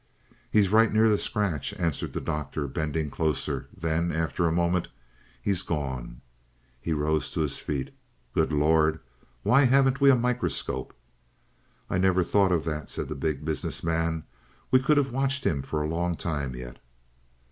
"He's 0.49 0.69
right 0.69 0.91
near 0.91 1.07
the 1.07 1.19
scratch," 1.19 1.73
answered 1.75 2.13
the 2.13 2.21
Doctor, 2.21 2.67
bending 2.67 3.11
closer. 3.11 3.67
Then, 3.77 4.11
after 4.11 4.47
a 4.47 4.51
moment, 4.51 4.87
"He's 5.39 5.61
gone." 5.61 6.21
He 6.81 6.91
rose 6.91 7.29
to 7.29 7.41
his 7.41 7.59
feet. 7.59 7.93
"Good 8.33 8.51
Lord! 8.51 8.99
Why 9.43 9.65
haven't 9.65 10.01
we 10.01 10.09
a 10.09 10.15
microscope!" 10.15 10.95
"I 11.87 11.99
never 11.99 12.23
thought 12.23 12.51
of 12.51 12.63
that," 12.65 12.89
said 12.89 13.09
the 13.09 13.15
Big 13.15 13.45
Business 13.45 13.83
Man, 13.83 14.23
"we 14.71 14.79
could 14.79 14.97
have 14.97 15.11
watched 15.11 15.43
him 15.43 15.61
for 15.61 15.83
a 15.83 15.87
long 15.87 16.15
time 16.15 16.55
yet." 16.55 16.79